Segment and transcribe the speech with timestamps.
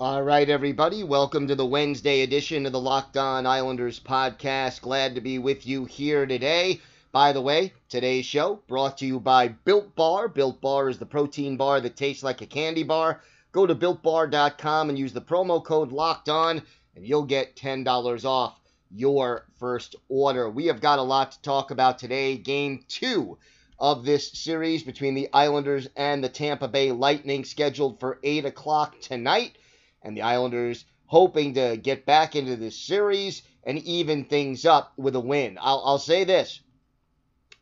[0.00, 4.80] All right, everybody, welcome to the Wednesday edition of the Locked On Islanders podcast.
[4.80, 6.80] Glad to be with you here today.
[7.12, 10.28] By the way, today's show brought to you by Built Bar.
[10.28, 13.20] Built Bar is the protein bar that tastes like a candy bar.
[13.52, 16.62] Go to builtbar.com and use the promo code Locked On,
[16.96, 18.58] and you'll get $10 off
[18.90, 20.48] your first order.
[20.48, 22.38] We have got a lot to talk about today.
[22.38, 23.36] Game two
[23.78, 28.98] of this series between the Islanders and the Tampa Bay Lightning, scheduled for 8 o'clock
[29.02, 29.58] tonight
[30.02, 35.16] and the Islanders hoping to get back into this series and even things up with
[35.16, 35.58] a win.
[35.60, 36.60] I'll, I'll say this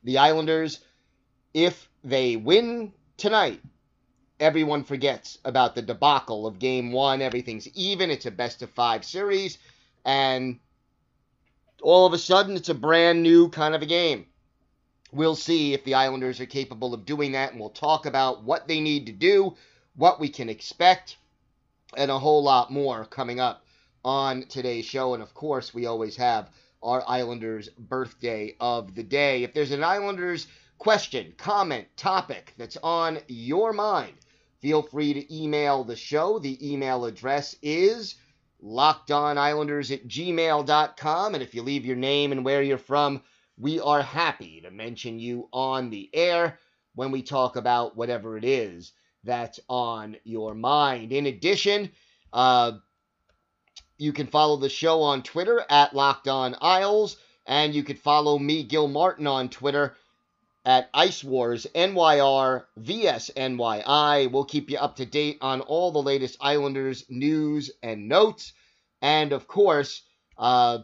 [0.05, 0.81] the Islanders,
[1.53, 3.61] if they win tonight,
[4.41, 7.20] everyone forgets about the debacle of game one.
[7.20, 8.11] Everything's even.
[8.11, 9.59] It's a best of five series.
[10.05, 10.61] And
[11.83, 14.27] all of a sudden, it's a brand new kind of a game.
[15.12, 18.69] We'll see if the Islanders are capable of doing that, and we'll talk about what
[18.69, 19.56] they need to do,
[19.97, 21.17] what we can expect
[21.97, 23.64] and a whole lot more coming up
[24.05, 25.14] on today's show.
[25.14, 26.50] And of course, we always have
[26.83, 29.43] our Islanders birthday of the day.
[29.43, 30.47] If there's an Islanders
[30.78, 34.15] question, comment, topic that's on your mind,
[34.60, 36.38] feel free to email the show.
[36.38, 38.16] The email address is
[38.62, 41.34] lockedonislanders at gmail.com.
[41.34, 43.22] And if you leave your name and where you're from,
[43.56, 46.59] we are happy to mention you on the air
[46.94, 48.93] when we talk about whatever it is
[49.28, 51.12] that's on your mind.
[51.12, 51.91] In addition,
[52.33, 52.72] uh,
[53.99, 58.38] you can follow the show on Twitter at Locked On Isles, and you can follow
[58.38, 59.94] me, Gil Martin, on Twitter
[60.65, 64.31] at Ice Wars NYR VSNYI.
[64.31, 68.53] We'll keep you up to date on all the latest Islanders news and notes.
[69.03, 70.03] And of course,
[70.37, 70.78] uh,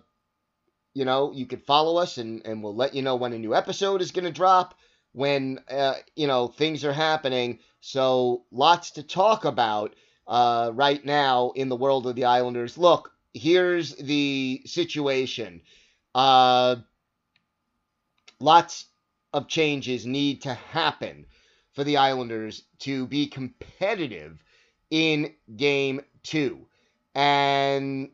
[0.94, 3.54] you know, you can follow us and, and we'll let you know when a new
[3.54, 4.74] episode is going to drop,
[5.14, 7.60] when, uh, you know, things are happening.
[7.80, 9.94] So lots to talk about
[10.26, 12.76] uh, right now in the world of the Islanders.
[12.76, 15.62] Look, here's the situation.
[16.14, 16.76] Uh,
[18.40, 18.86] lots
[19.32, 21.26] of changes need to happen
[21.74, 24.42] for the Islanders to be competitive
[24.90, 26.66] in game two.
[27.14, 28.10] And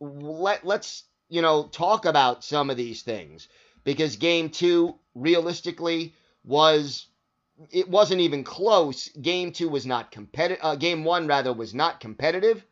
[0.00, 3.48] let, let's, you know, talk about some of these things
[3.84, 6.14] because game two, realistically,
[6.44, 7.06] was
[7.70, 9.08] it wasn't even close.
[9.08, 10.64] Game two was not competitive.
[10.64, 12.64] Uh, game one, rather, was not competitive.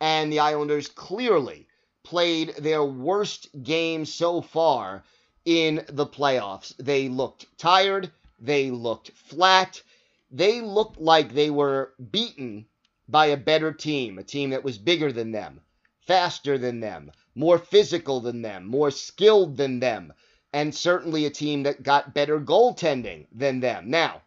[0.00, 1.68] And the Islanders clearly
[2.02, 5.04] played their worst game so far
[5.44, 6.74] in the playoffs.
[6.76, 8.10] They looked tired.
[8.38, 9.82] They looked flat.
[10.30, 12.66] They looked like they were beaten
[13.08, 15.60] by a better team, a team that was bigger than them,
[16.00, 20.12] faster than them, more physical than them, more skilled than them,
[20.56, 23.90] and certainly a team that got better goaltending than them.
[23.90, 24.22] Now,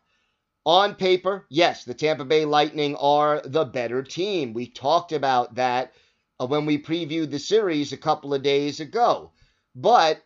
[0.64, 4.54] on paper, yes, the Tampa Bay Lightning are the better team.
[4.54, 5.92] We talked about that
[6.40, 9.32] uh, when we previewed the series a couple of days ago.
[9.74, 10.22] But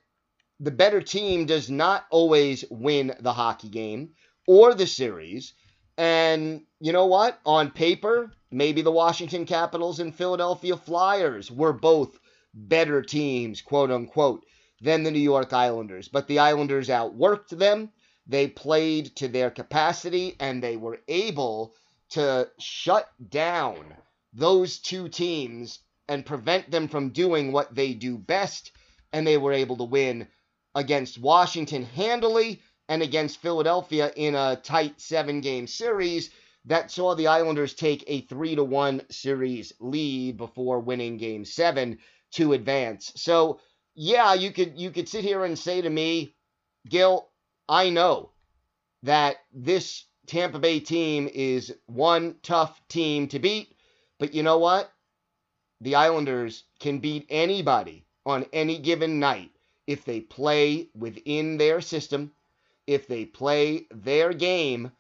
[0.60, 4.10] the better team does not always win the hockey game
[4.46, 5.54] or the series.
[5.98, 7.40] And you know what?
[7.46, 12.20] On paper, maybe the Washington Capitals and Philadelphia Flyers were both
[12.54, 14.44] better teams, quote unquote
[14.84, 16.10] than the New York Islanders.
[16.10, 17.90] But the Islanders outworked them.
[18.28, 21.74] They played to their capacity and they were able
[22.10, 23.96] to shut down
[24.34, 28.72] those two teams and prevent them from doing what they do best.
[29.14, 30.28] And they were able to win
[30.76, 36.30] against Washington handily and against Philadelphia in a tight seven game series
[36.66, 41.98] that saw the Islanders take a 3 to 1 series lead before winning game 7
[42.32, 43.14] to advance.
[43.16, 43.60] So
[43.96, 46.36] yeah, you could you could sit here and say to me,
[46.90, 47.30] Gil,
[47.70, 48.32] I know
[49.04, 53.76] that this Tampa Bay team is one tough team to beat,
[54.20, 54.92] But you know what?
[55.82, 59.52] The Islanders can beat anybody on any given night
[59.86, 62.32] if they play within their system,
[62.88, 64.92] if they play their game,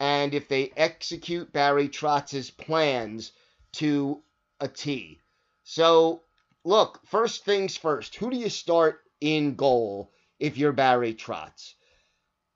[0.00, 3.30] and if they execute Barry Trotz's plans
[3.74, 4.20] to
[4.58, 5.20] a T.
[5.62, 6.22] So,
[6.64, 11.74] look, first things first, who do you start in goal if you're Barry Trotz?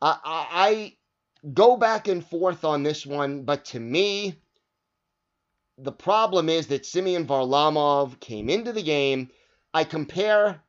[0.00, 0.97] I, I, I
[1.53, 4.41] go back and forth on this one, but to me,
[5.79, 9.31] the problem is that Semyon Varlamov came into the game.
[9.75, 10.62] I compare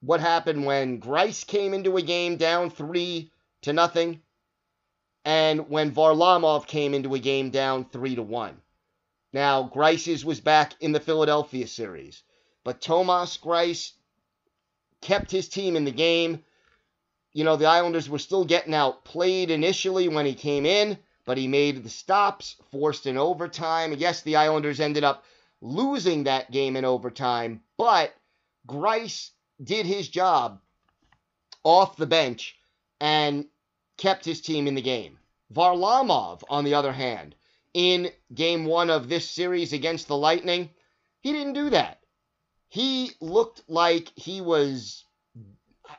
[0.00, 3.30] what happened when Greiss came into a game down three
[3.62, 4.22] to nothing,
[5.26, 8.62] and when Varlamov came into a game down three to one.
[9.32, 12.22] Now, Greiss's was back in the Philadelphia series,
[12.64, 13.92] but Thomas Greiss
[15.00, 16.42] kept his team in the game.
[17.32, 21.46] You know, the Islanders were still getting outplayed initially when he came in, but he
[21.46, 23.94] made the stops, forced an overtime.
[23.96, 25.24] Yes, the Islanders ended up
[25.60, 28.12] losing that game in overtime, but
[28.66, 29.30] Greiss
[29.62, 30.60] did his job
[31.62, 32.56] off the bench
[33.00, 33.46] and
[33.96, 35.18] kept his team in the game.
[35.52, 37.36] Varlamov, on the other hand,
[37.74, 40.70] in game one of this series against the Lightning,
[41.20, 42.00] he didn't do that.
[42.68, 45.04] He looked like he was,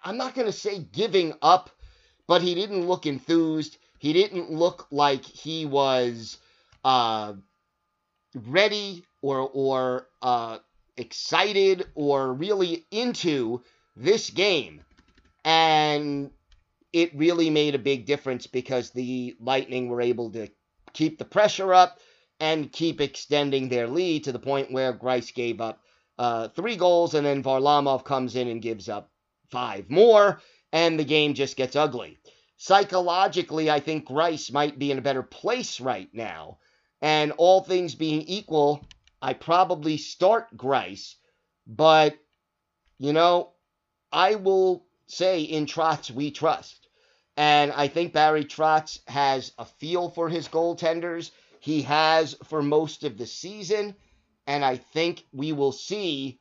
[0.03, 1.69] I'm not going to say giving up,
[2.27, 3.77] but he didn't look enthused.
[3.99, 6.37] He didn't look like he was
[6.83, 7.33] uh,
[8.33, 10.59] ready or, or uh,
[10.97, 13.61] excited or really into
[13.95, 14.81] this game.
[15.43, 16.31] And
[16.93, 20.49] it really made a big difference because the Lightning were able to
[20.93, 21.99] keep the pressure up
[22.39, 25.81] and keep extending their lead to the point where Greiss gave up
[26.17, 29.11] uh, three goals, and then Varlamov comes in and gives up
[29.49, 30.41] five more,
[30.71, 32.17] and the game just gets ugly.
[32.57, 36.59] Psychologically, I think Greiss might be in a better place right now.
[37.01, 38.85] And all things being equal,
[39.21, 41.15] I probably start Greiss,
[41.65, 42.17] but
[42.99, 43.53] you know,
[44.11, 46.80] I will say in Trotz we trust.
[47.37, 51.31] And I think Barry Trotz has a feel for his goaltenders.
[51.59, 53.95] He has for most of the season.
[54.47, 56.39] And I think we will see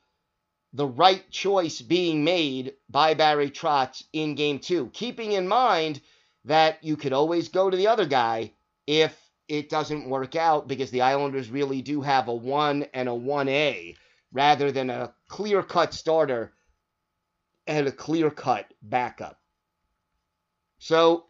[0.73, 4.91] the right choice being made by Barry Trotz in game two.
[4.93, 6.01] Keeping in mind
[6.45, 8.53] that you could always go to the other guy
[8.87, 9.17] if
[9.49, 13.97] it doesn't work out because the Islanders really do have a 1 and a 1A
[14.33, 16.53] rather than a clear cut starter
[17.67, 19.40] and a clear cut backup.
[20.81, 21.27] So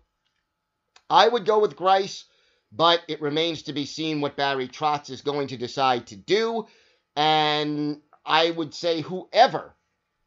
[1.10, 2.22] I would go with Greiss,
[2.70, 6.68] but it remains to be seen what Barry Trotz is going to decide to do.
[7.16, 9.74] And I would say whoever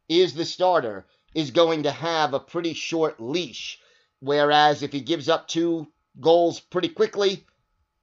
[0.10, 3.80] is the starter is going to have a pretty short leash.
[4.20, 5.88] Whereas if he gives up two
[6.20, 7.46] goals pretty quickly,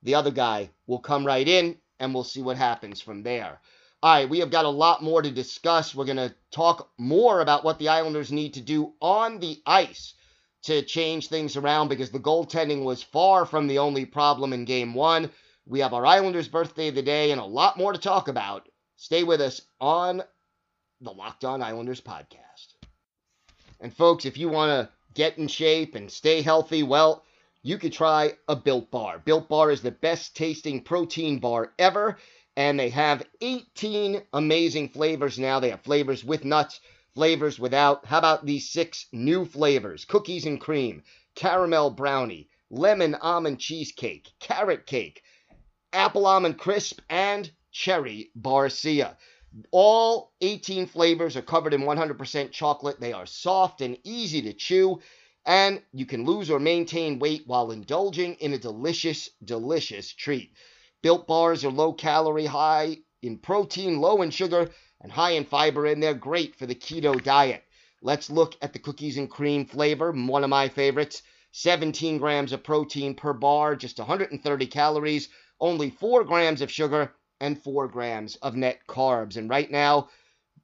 [0.02, 3.60] the other guy will come right in and we'll see what happens from there.
[4.02, 5.94] All right, we have got a lot more to discuss.
[5.94, 10.14] We're going to talk more about what the Islanders need to do on the ice
[10.62, 14.94] to change things around because the goaltending was far from the only problem in game
[14.94, 15.30] one.
[15.66, 18.68] We have our Islanders' birthday of the day and a lot more to talk about.
[18.96, 20.22] Stay with us on
[21.00, 22.74] the Locked On Islanders podcast.
[23.80, 27.24] And folks, if you want to get in shape and stay healthy, well,
[27.62, 29.18] you could try a Built Bar.
[29.18, 32.18] Built Bar is the best tasting protein bar ever,
[32.56, 35.60] and they have 18 amazing flavors now.
[35.60, 36.80] They have flavors with nuts,
[37.14, 38.06] flavors without.
[38.06, 40.04] How about these six new flavors?
[40.04, 41.02] Cookies and cream,
[41.34, 45.22] caramel brownie, lemon almond cheesecake, carrot cake,
[45.92, 49.16] apple almond crisp, and cherry barcia.
[49.72, 53.00] All 18 flavors are covered in 100% chocolate.
[53.00, 55.00] They are soft and easy to chew
[55.46, 60.52] and you can lose or maintain weight while indulging in a delicious, delicious treat.
[61.02, 65.86] Built bars are low calorie, high in protein, low in sugar, and high in fiber,
[65.86, 67.64] and they're great for the keto diet.
[68.02, 71.22] Let's look at the cookies and cream flavor, one of my favorites.
[71.52, 75.28] 17 grams of protein per bar, just 130 calories,
[75.60, 79.36] only 4 grams of sugar, and 4 grams of net carbs.
[79.36, 80.08] And right now,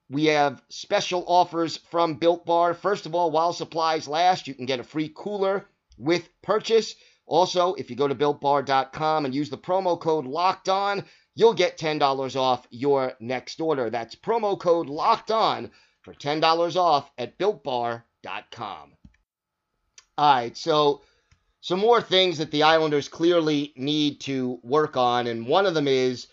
[0.08, 2.74] we have special offers from Built Bar.
[2.74, 5.66] First of all, while supplies last, you can get a free cooler
[5.98, 6.94] with purchase.
[7.26, 11.04] Also, if you go to builtbar.com and use the promo code locked on,
[11.36, 13.88] you'll get $10 off your next order.
[13.88, 15.70] That's promo code locked on
[16.02, 18.02] for $10 off at builtbar.com.
[20.18, 21.02] All right, so
[21.60, 25.86] some more things that the Islanders clearly need to work on, and one of them
[25.86, 26.26] is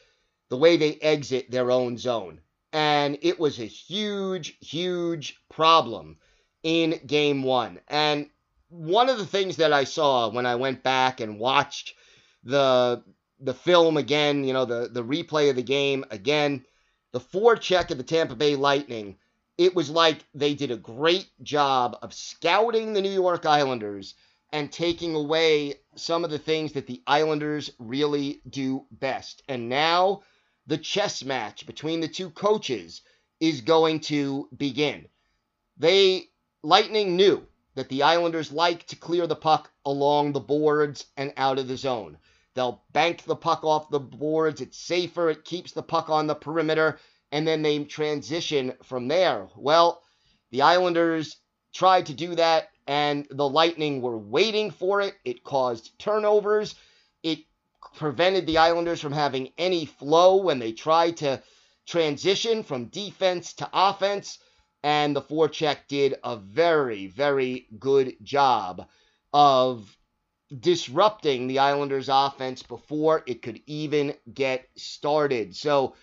[0.50, 2.39] the way they exit their own zone
[2.74, 6.17] and it was a huge, huge problem
[6.63, 7.79] in game one.
[7.88, 8.29] And
[8.69, 11.93] one of the things that I saw when I went back and watched
[12.43, 13.03] the
[13.43, 16.65] the film again, you know, the, the replay of the game again,
[17.12, 19.17] the forecheck of the Tampa Bay Lightning,
[19.57, 24.15] it was like they did a great job of scouting the New York Islanders
[24.51, 29.43] and taking away some of the things that the Islanders really do best.
[29.47, 30.21] And now
[30.67, 33.01] the chess match between the two coaches
[33.39, 35.07] is going to begin.
[35.77, 36.29] They
[36.63, 37.45] Lightning knew
[37.75, 41.75] that the Islanders like to clear the puck along the boards and out of the
[41.75, 42.17] zone.
[42.55, 44.62] They'll bank the puck off the boards.
[44.62, 45.29] It's safer.
[45.29, 47.00] It keeps the puck on the perimeter.
[47.31, 49.48] And then they transition from there.
[49.55, 50.03] Well,
[50.51, 51.38] the Islanders
[51.74, 55.15] tried to do that, and the Lightning were waiting for it.
[55.25, 56.75] It caused turnovers.
[57.24, 57.39] It
[57.95, 61.41] prevented the Islanders from having any flow when they tried to
[61.88, 64.38] transition from defense to offense.
[64.83, 68.88] And the forecheck did a very, very good job
[69.33, 69.98] of
[70.60, 75.55] disrupting the Islanders' offense before it could even get started.
[75.55, 75.95] So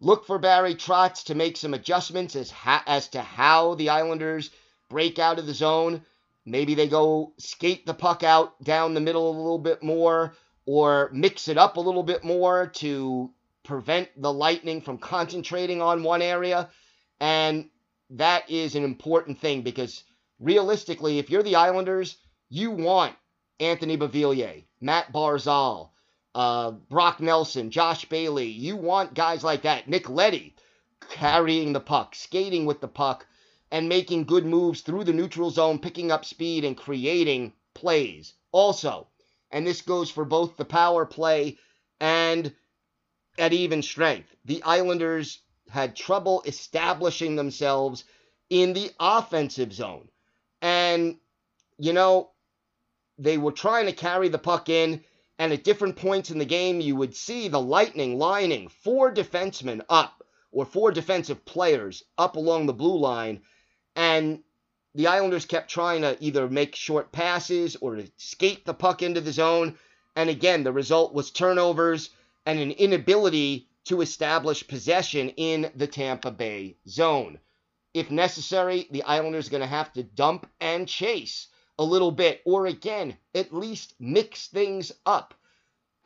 [0.00, 4.50] look for Barry Trotz to make some adjustments as, ha- as to how the Islanders
[4.88, 6.02] break out of the zone.
[6.44, 10.34] Maybe they go skate the puck out down the middle a little bit more
[10.66, 13.30] or mix it up a little bit more to
[13.64, 16.68] prevent the Lightning from concentrating on one area.
[17.20, 17.68] And
[18.10, 20.04] that is an important thing because
[20.40, 22.16] realistically, if you're the Islanders,
[22.48, 23.14] you want
[23.60, 25.90] Anthony Beauvillier, Matt Barzal,
[26.34, 28.46] uh, Brock Nelson, Josh Bailey.
[28.48, 29.88] You want guys like that.
[29.88, 30.54] Nick Leddy
[31.10, 33.26] carrying the puck, skating with the puck,
[33.70, 38.34] and making good moves through the neutral zone, picking up speed and creating plays.
[38.52, 39.08] Also,
[39.50, 41.58] and this goes for both the power play
[42.00, 42.54] and
[43.38, 48.04] at even strength, the Islanders had trouble establishing themselves
[48.50, 50.08] in the offensive zone.
[50.60, 51.18] And,
[51.78, 52.30] you know,
[53.18, 55.02] they were trying to carry the puck in,
[55.38, 59.84] and at different points in the game, you would see the Lightning lining four defensemen
[59.88, 63.42] up, or four defensive players up along the blue line,
[63.96, 64.42] and
[64.94, 69.32] the Islanders kept trying to either make short passes or skate the puck into the
[69.32, 69.76] zone.
[70.16, 72.10] And again, the result was turnovers
[72.46, 77.38] and an inability to establish possession in the Tampa Bay zone.
[77.94, 82.42] If necessary, the Islanders are going to have to dump and chase a little bit,
[82.44, 85.34] or again, at least mix things up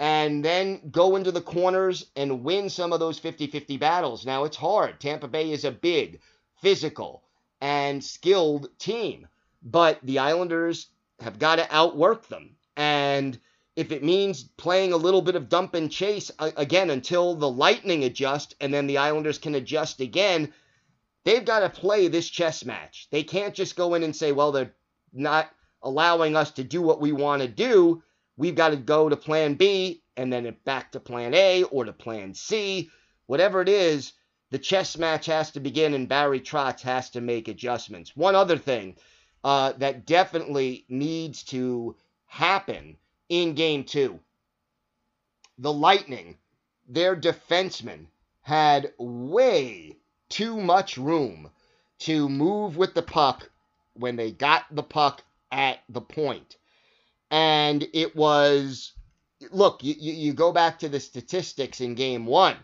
[0.02, 4.26] and then go into the corners and win some of those 50 50 battles.
[4.26, 4.98] Now, it's hard.
[5.00, 6.20] Tampa Bay is a big,
[6.60, 7.22] physical,
[7.60, 9.28] and skilled team,
[9.62, 10.88] but the Islanders
[11.20, 12.56] have got to outwork them.
[12.76, 13.38] And
[13.76, 17.48] if it means playing a little bit of dump and chase uh, again until the
[17.48, 20.52] Lightning adjust and then the Islanders can adjust again,
[21.22, 23.06] they've got to play this chess match.
[23.12, 24.74] They can't just go in and say, well, they're
[25.12, 25.48] not
[25.82, 28.02] allowing us to do what we want to do,
[28.36, 31.92] we've got to go to plan B and then back to plan A or to
[31.92, 32.90] plan C.
[33.26, 34.12] Whatever it is,
[34.50, 38.16] the chess match has to begin and Barry Trotz has to make adjustments.
[38.16, 38.96] One other thing
[39.44, 41.96] uh, that definitely needs to
[42.26, 42.96] happen
[43.28, 44.20] in game two
[45.58, 46.36] the Lightning,
[46.88, 48.06] their defensemen,
[48.40, 49.96] had way
[50.28, 51.50] too much room
[52.00, 53.48] to move with the puck
[53.94, 55.22] when they got the puck
[55.52, 56.56] at the point.
[57.30, 58.92] And it was,
[59.52, 62.56] look, you, you go back to the statistics in game one,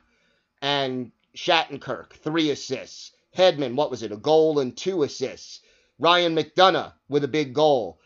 [0.61, 3.13] and Shattenkirk, three assists.
[3.37, 5.61] Hedman, what was it, a goal and two assists.
[5.99, 8.01] Ryan McDonagh with a big goal.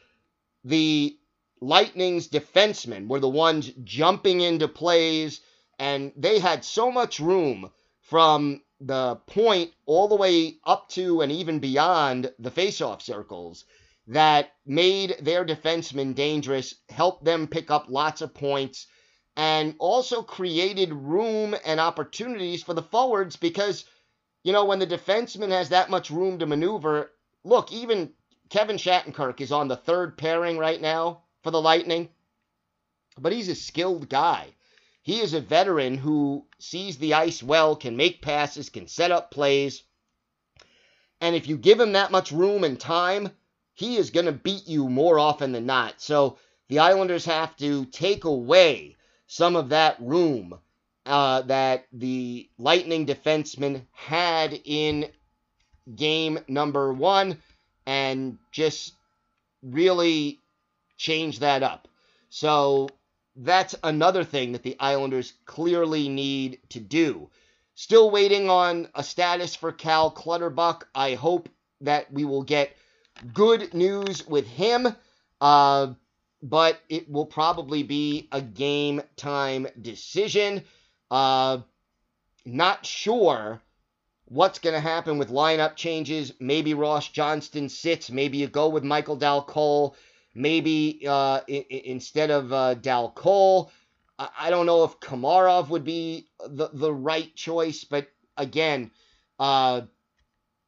[0.64, 1.16] The
[1.60, 5.40] Lightning's defensemen were the ones jumping into plays,
[5.78, 7.70] and they had so much room
[8.00, 13.64] from the point all the way up to and even beyond the faceoff circles
[14.08, 18.86] that made their defensemen dangerous, helped them pick up lots of points,
[19.36, 23.84] and also created room and opportunities for the forwards because,
[24.42, 27.12] you know, when the defenseman has that much room to maneuver,
[27.44, 28.12] look, even
[28.50, 32.10] Kevin Shattenkirk is on the third pairing right now for the Lightning,
[33.18, 34.54] but he's a skilled guy.
[35.02, 39.30] He is a veteran who sees the ice well, can make passes, can set up
[39.30, 39.82] plays.
[41.20, 43.30] And if you give him that much room and time,
[43.74, 46.00] he is going to beat you more often than not.
[46.00, 46.38] So
[46.68, 50.58] the Islanders have to take away some of that room
[51.06, 55.10] uh, that the Lightning defenseman had in
[55.94, 57.38] game number one
[57.86, 58.94] and just
[59.62, 60.38] really
[60.96, 61.88] change that up.
[62.28, 62.88] So
[63.36, 67.30] that's another thing that the Islanders clearly need to do.
[67.74, 70.86] Still waiting on a status for Cal Clutterbuck.
[70.94, 71.48] I hope
[71.80, 72.76] that we will get
[73.32, 74.94] good news with him.
[75.40, 75.94] Uh,
[76.42, 80.64] but it will probably be a game time decision.
[81.10, 81.58] Uh,
[82.44, 83.60] not sure
[84.26, 86.32] what's going to happen with lineup changes.
[86.40, 88.10] Maybe Ross Johnston sits.
[88.10, 89.94] Maybe you go with Michael Dal Colle.
[90.34, 93.70] Maybe uh, I- I- instead of uh, Dal Colle,
[94.18, 98.90] I-, I don't know if Komarov would be the, the right choice, but again,
[99.38, 99.82] uh,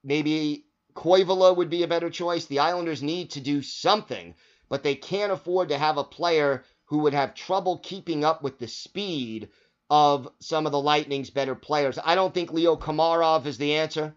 [0.05, 0.64] maybe
[0.97, 2.47] Koivula would be a better choice.
[2.47, 4.35] The Islanders need to do something,
[4.69, 8.59] but they can't afford to have a player who would have trouble keeping up with
[8.59, 9.49] the speed
[9.91, 11.99] of some of the Lightning's better players.
[12.03, 14.15] I don't think Leo Komarov is the answer.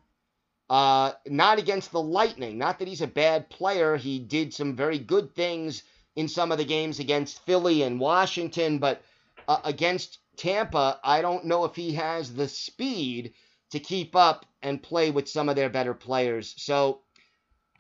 [0.69, 2.57] Uh, not against the Lightning.
[2.57, 3.95] Not that he's a bad player.
[3.95, 5.83] He did some very good things
[6.15, 9.01] in some of the games against Philly and Washington, but
[9.47, 13.33] uh, against Tampa, I don't know if he has the speed
[13.71, 16.53] to keep up and play with some of their better players.
[16.57, 17.01] So,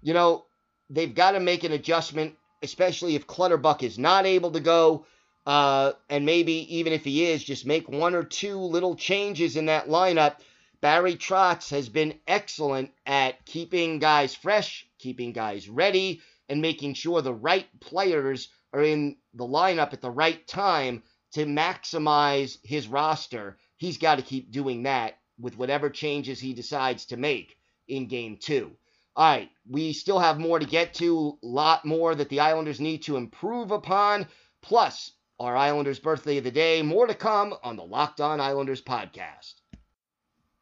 [0.01, 0.45] you know,
[0.89, 5.05] they've got to make an adjustment, especially if Clutterbuck is not able to go.
[5.45, 9.67] Uh, and maybe even if he is, just make one or two little changes in
[9.67, 10.35] that lineup.
[10.81, 17.21] Barry Trotz has been excellent at keeping guys fresh, keeping guys ready, and making sure
[17.21, 21.01] the right players are in the lineup at the right time
[21.31, 23.57] to maximize his roster.
[23.77, 28.37] He's got to keep doing that with whatever changes he decides to make in game
[28.37, 28.71] two.
[29.15, 32.79] All right, we still have more to get to, a lot more that the Islanders
[32.79, 34.27] need to improve upon,
[34.61, 36.81] plus our Islanders birthday of the day.
[36.81, 39.55] More to come on the Locked On Islanders podcast.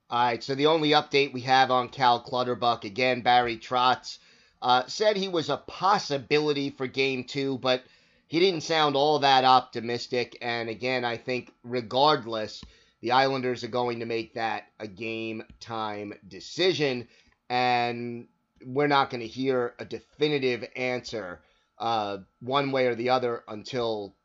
[0.10, 4.20] All right, so the only update we have on Cal Clutterbuck, again, Barry Trotz,
[4.62, 7.84] uh, said he was a possibility for game two, but
[8.28, 10.38] he didn't sound all that optimistic.
[10.42, 12.64] And again, I think regardless,
[13.06, 17.08] the Islanders are going to make that a game time decision.
[17.52, 18.28] And
[18.66, 21.42] we're not going to hear a definitive answer
[21.78, 24.16] uh, one way or the other until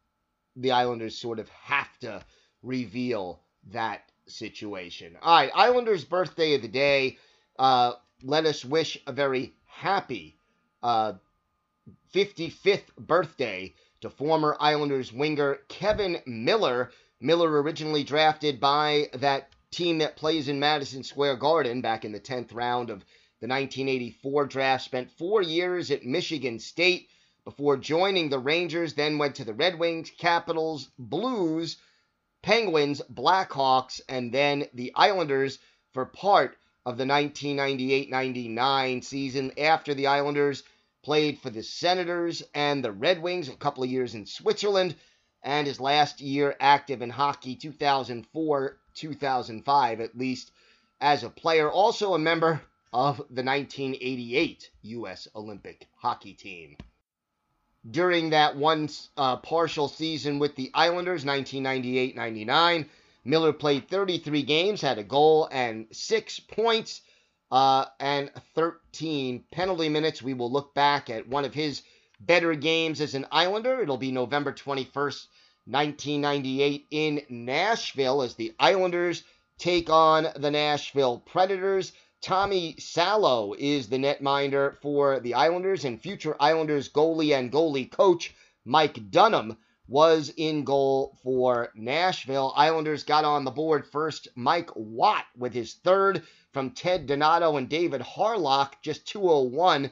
[0.57, 2.25] the Islanders sort of have to
[2.63, 5.15] reveal that situation.
[5.21, 7.19] All right, Islanders' birthday of the day.
[7.59, 10.39] Uh, let us wish a very happy
[10.83, 11.13] uh,
[12.15, 16.93] 55th birthday to former Islanders winger Kevin Miller.
[17.23, 22.21] Miller originally drafted by that team that plays in Madison Square Garden back in the
[22.21, 23.05] 10th round of
[23.41, 24.85] the 1984 draft.
[24.85, 27.11] Spent four years at Michigan State
[27.45, 31.77] before joining the Rangers, then went to the Red Wings, Capitals, Blues,
[32.43, 35.59] Penguins, Blackhawks, and then the Islanders
[35.93, 36.57] for part
[36.87, 40.63] of the 1998 99 season after the Islanders
[41.03, 44.95] played for the Senators and the Red Wings, a couple of years in Switzerland,
[45.43, 50.53] and his last year active in hockey 2004 2005, at least
[51.01, 51.71] as a player.
[51.71, 52.61] Also a member
[52.93, 55.29] of the 1988 U.S.
[55.35, 56.77] Olympic hockey team.
[57.89, 62.91] During that one uh, partial season with the Islanders, 1998 99,
[63.25, 67.01] Miller played 33 games, had a goal and six points
[67.51, 70.23] uh, and 13 penalty minutes.
[70.23, 71.83] We will look back at one of his
[72.21, 73.81] better games as an Islander.
[73.81, 75.27] It'll be November 21st,
[75.67, 79.25] 1998, in Nashville as the Islanders
[79.59, 81.93] take on the Nashville Predators.
[82.23, 88.35] Tommy Salo is the netminder for the Islanders, and future Islanders goalie and goalie coach
[88.65, 89.57] Mike Dunham
[89.89, 92.53] was in goal for Nashville.
[92.55, 94.29] Islanders got on the board first.
[94.37, 99.91] Mike Watt with his third from Ted Donato and David Harlock, just 201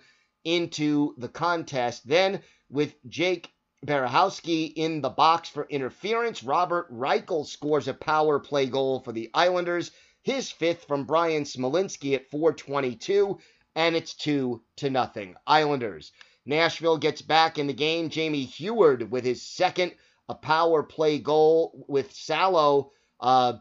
[0.57, 2.09] into the contest.
[2.09, 3.51] Then with Jake
[3.87, 9.31] Berehowski in the box for interference, Robert Reichel scores a power play goal for the
[9.35, 9.91] Islanders.
[10.23, 13.39] His fifth from Bryan Smolinski at 422,
[13.77, 15.37] and it's two to nothing.
[15.47, 16.13] Islanders.
[16.45, 18.09] Nashville gets back in the game.
[18.09, 19.95] Jamie Heward with his second,
[20.29, 23.55] a power play goal with Salo, uh,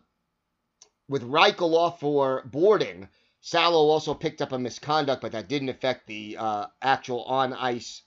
[1.10, 3.10] with Reichel off for boarding.
[3.42, 8.02] Salo also picked up a misconduct, but that didn't affect the uh, actual on ice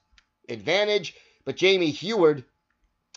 [0.48, 1.14] advantage.
[1.44, 2.44] But Jamie Heward,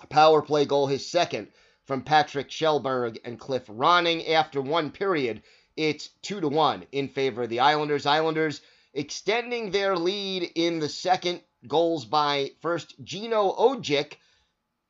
[0.09, 1.49] power play goal, his second
[1.85, 4.29] from Patric Kjellberg and Cliff Ronning.
[4.29, 5.43] After one period,
[5.75, 8.05] it's two to one in favor of the Islanders.
[8.05, 8.61] Islanders
[8.93, 11.41] extending their lead in the second.
[11.67, 14.17] Goals by first Gino Odjick,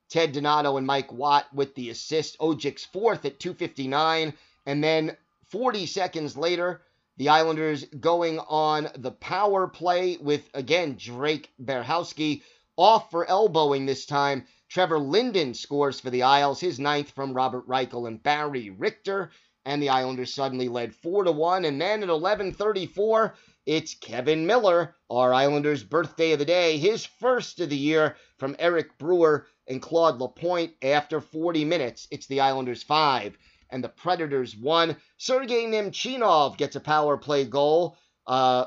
[0.10, 2.38] Ted Donato, and Mike Watt with the assist.
[2.40, 4.34] Odjick's fourth at 259.
[4.66, 5.16] And then
[5.50, 6.82] 40 seconds later,
[7.18, 12.42] the Islanders going on the power play with, again, Drake Berehowsky
[12.76, 14.46] off for elbowing this time.
[14.68, 19.30] Trevor Linden scores for the Isles, his ninth from Robert Reichel and Barry Richter,
[19.64, 21.66] and the Islanders suddenly led 4 to 1.
[21.66, 27.60] And then at 11:34, It's Kevin Miller, our Islanders' birthday of the day, his first
[27.60, 32.08] of the year from Eric Brewer and Claude Lapointe after 40 minutes.
[32.10, 33.38] It's the Islanders 5
[33.74, 34.96] and the Predators won.
[35.18, 37.98] Sergei Nemchinov gets a power play goal.
[38.26, 38.66] Uh,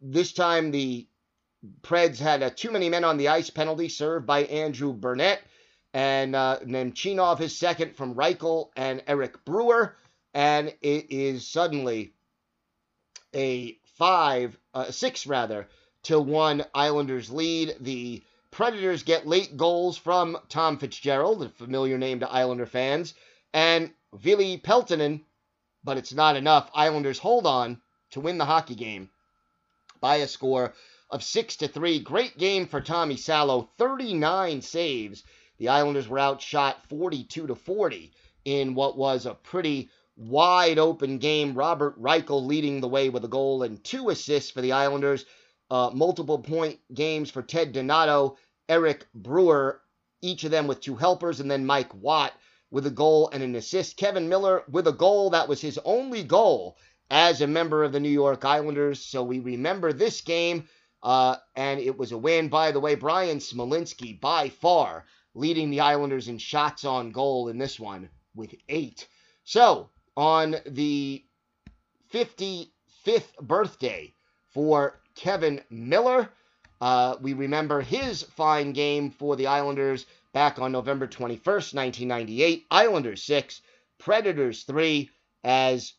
[0.00, 1.06] this time the
[1.82, 5.42] Preds had a too many men on the ice penalty served by Andrew Brunette.
[5.92, 9.96] And uh, Nemchinov his second from Reichel and Eric Brewer.
[10.34, 12.14] And it is suddenly
[13.34, 15.68] a five, uh, six rather,
[16.04, 17.76] to one Islanders lead.
[17.80, 23.14] The Predators get late goals from Tom Fitzgerald, a familiar name to Islander fans,
[23.52, 25.24] and Ville Peltonen,
[25.84, 26.70] but it's not enough.
[26.74, 29.10] Islanders hold on to win the hockey game
[30.00, 30.74] by a score
[31.10, 32.00] of 6 to 3.
[32.00, 35.24] Great game for Tommy Salo, 39 saves.
[35.58, 38.12] The Islanders were outshot 42 to 40
[38.44, 41.54] in what was a pretty wide open game.
[41.54, 45.24] Robert Reichel leading the way with a goal and two assists for the Islanders.
[45.70, 48.36] Uh, multiple point games for Ted Donato,
[48.68, 49.82] Eric Brewer,
[50.22, 52.32] each of them with two helpers, and then Mike Watt
[52.70, 53.96] with a goal and an assist.
[53.96, 56.76] Kevin Miller with a goal that was his only goal
[57.10, 59.00] as a member of the New York Islanders.
[59.00, 60.68] So we remember this game,
[61.02, 62.48] uh, and it was a win.
[62.48, 65.04] By the way, Bryan Smolinski by far
[65.34, 69.06] leading the Islanders in shots on goal in this one with eight.
[69.44, 71.24] So on the
[72.12, 74.12] 55th birthday
[74.48, 76.28] for Kevin Miller.
[76.80, 82.66] Uh, we remember his fine game for the Islanders back on November 21st, 1998.
[82.70, 83.60] Islanders 6,
[83.98, 85.10] Predators 3,
[85.44, 85.94] as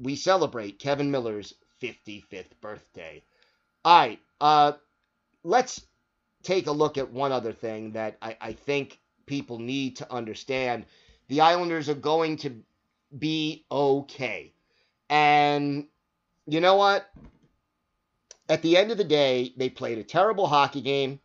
[0.00, 3.22] we celebrate Kevin Miller's 55th birthday.
[3.84, 4.72] All right, uh,
[5.44, 5.80] let's
[6.42, 10.86] take a look at one other thing that I, I think people need to understand.
[11.28, 12.62] The Islanders are going to
[13.16, 14.52] be okay.
[15.08, 15.86] And
[16.46, 17.10] you know what?
[18.48, 21.20] At the end of the day, they played a terrible hockey game.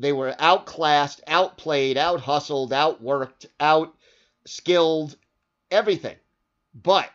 [0.00, 3.94] They were outclassed, outplayed, out hustled, outworked, out
[4.46, 5.14] skilled,
[5.70, 6.16] everything.
[6.72, 7.10] But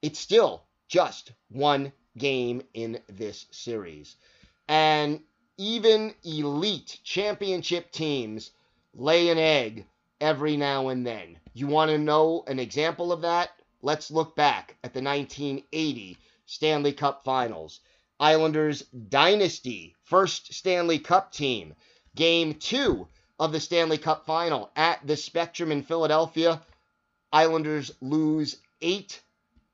[0.00, 4.14] it's still just one game in this series.
[4.68, 5.24] And
[5.56, 8.52] even elite championship teams
[8.94, 9.84] lay an egg
[10.20, 11.40] every now and then.
[11.52, 13.50] You want to know an example of that?
[13.82, 17.80] Let's look back at the 1980 Stanley Cup Finals.
[18.20, 21.74] Islanders Dynasty, first Stanley Cup team.
[22.14, 26.62] Game two of the Stanley Cup Final at the Spectrum in Philadelphia.
[27.32, 29.20] Islanders lose 8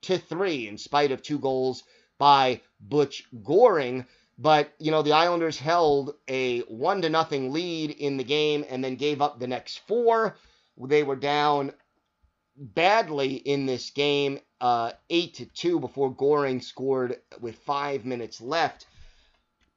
[0.01, 1.83] to 3 in spite of two goals
[2.17, 4.05] by Butch Goring.
[4.37, 8.83] But, you know, the Islanders held a 1 to nothing lead in the game and
[8.83, 10.35] then gave up the next four.
[10.77, 11.73] They were down
[12.55, 18.87] badly in this game, uh, 8 to 2 before Goring scored with 5 minutes left.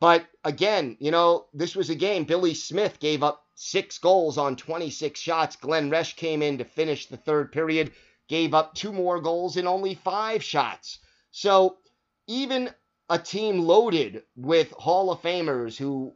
[0.00, 2.24] But again, you know, this was a game.
[2.24, 5.56] Billy Smith gave up six goals on 26 shots.
[5.56, 7.92] Glenn Resch came in to finish the third period,
[8.28, 10.98] gave up two more goals in only five shots.
[11.30, 11.78] So
[12.26, 12.70] even
[13.08, 16.12] a team loaded with Hall of Famers who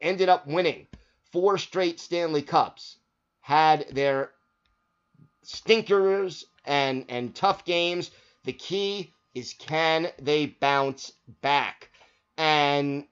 [0.00, 0.86] ended up winning
[1.32, 2.98] four straight Stanley Cups
[3.40, 4.30] had their
[5.42, 8.10] stinkers and, and tough games.
[8.44, 11.90] The key is can they bounce back?
[12.36, 13.04] And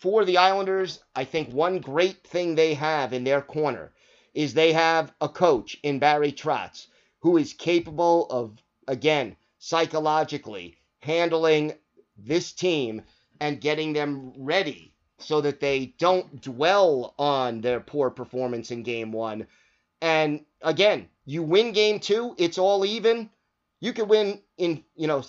[0.00, 3.92] for the Islanders, I think one great thing they have in their corner
[4.34, 6.86] is they have a coach in Barry Trotz
[7.20, 8.56] who is capable of,
[8.88, 11.74] again, psychologically handling
[12.16, 13.02] this team
[13.40, 19.12] and getting them ready so that they don't dwell on their poor performance in game
[19.12, 19.46] one.
[20.00, 23.28] And again, you win game two, it's all even.
[23.80, 25.24] You could win in, you know,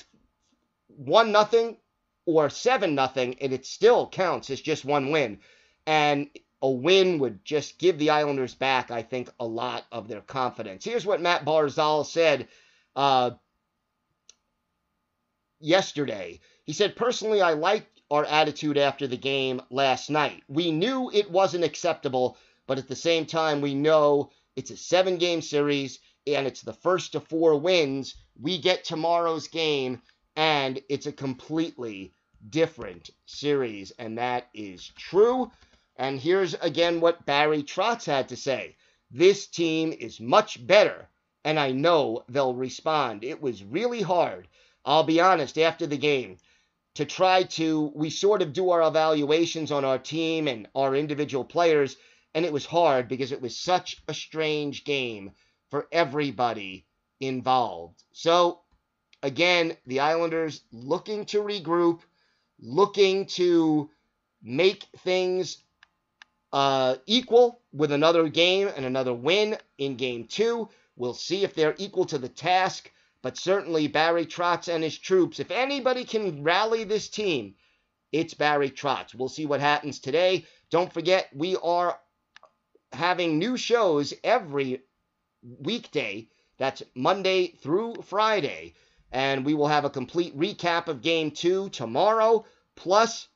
[0.88, 1.78] one nothing
[2.26, 5.40] or seven nothing, and it still counts as just one win.
[5.86, 6.30] And
[6.62, 10.86] a win would just give the Islanders back, I think, a lot of their confidence.
[10.86, 12.48] Here's what Matt Barzal said
[12.96, 13.32] uh,
[15.60, 16.40] yesterday.
[16.66, 20.44] He said, Personally, I liked our attitude after the game last night.
[20.48, 25.18] We knew it wasn't acceptable, but at the same time, we know it's a seven
[25.18, 28.16] game series and it's the first of four wins.
[28.40, 30.02] We get tomorrow's game
[30.36, 32.13] and it's a completely
[32.50, 35.52] different series, and that is true.
[35.96, 38.76] And here's again what Barry Trotz had to say
[39.12, 41.10] this team is much better,
[41.44, 43.24] and I know they'll respond.
[43.24, 44.48] It was really hard,
[44.86, 46.38] I'll be honest, after the game
[46.96, 51.46] to try to, we sort of do our evaluations on our team and our individual
[51.46, 51.98] players,
[52.34, 55.32] and it was hard because it was such a strange game
[55.70, 56.86] for everybody
[57.20, 58.04] involved.
[58.12, 58.61] So,
[59.24, 62.02] again, the Islanders looking to regroup,
[62.60, 63.90] looking to
[64.42, 65.58] make things
[66.52, 70.70] uh, equal with another game and another win in game two.
[70.96, 75.40] We'll see if they're equal to the task, but certainly Barry Trotz and his troops,
[75.40, 77.56] if anybody can rally this team,
[78.12, 79.16] it's Barry Trotz.
[79.16, 80.46] We'll see what happens today.
[80.70, 81.98] Don't forget, we are
[82.92, 84.82] having new shows every
[85.60, 86.28] weekday.
[86.58, 88.74] That's Monday through Friday.
[89.12, 92.45] And we will have a complete recap of game two tomorrow,
[92.76, 93.28] plus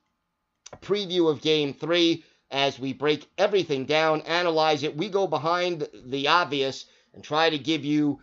[0.71, 4.95] a preview of game three as we break everything down, analyze it.
[4.95, 8.19] We go behind the obvious and try to give you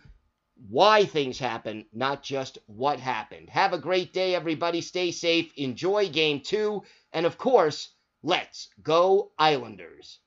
[0.69, 3.49] why things happen, not just what happened.
[3.49, 4.81] Have a great day, everybody.
[4.81, 5.51] Stay safe.
[5.57, 6.83] Enjoy game two.
[7.11, 7.89] And of course,
[8.23, 10.19] let's go, Islanders.